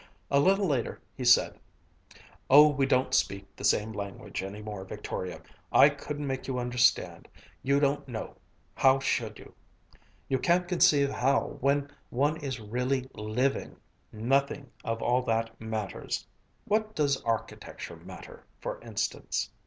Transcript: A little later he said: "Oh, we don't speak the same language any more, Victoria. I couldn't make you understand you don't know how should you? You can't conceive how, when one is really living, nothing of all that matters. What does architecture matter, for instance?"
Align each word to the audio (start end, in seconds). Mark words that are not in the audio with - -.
A 0.31 0.39
little 0.39 0.65
later 0.67 0.99
he 1.13 1.23
said: 1.23 1.59
"Oh, 2.49 2.67
we 2.69 2.87
don't 2.87 3.13
speak 3.13 3.55
the 3.55 3.63
same 3.63 3.91
language 3.93 4.41
any 4.41 4.59
more, 4.59 4.83
Victoria. 4.83 5.41
I 5.71 5.89
couldn't 5.89 6.25
make 6.25 6.47
you 6.47 6.57
understand 6.57 7.27
you 7.61 7.79
don't 7.79 8.07
know 8.07 8.35
how 8.73 8.97
should 8.97 9.37
you? 9.37 9.53
You 10.27 10.39
can't 10.39 10.67
conceive 10.67 11.11
how, 11.11 11.59
when 11.61 11.91
one 12.09 12.37
is 12.37 12.59
really 12.59 13.11
living, 13.13 13.75
nothing 14.11 14.71
of 14.83 15.03
all 15.03 15.21
that 15.25 15.61
matters. 15.61 16.25
What 16.65 16.95
does 16.95 17.21
architecture 17.21 17.95
matter, 17.97 18.47
for 18.59 18.81
instance?" 18.81 19.51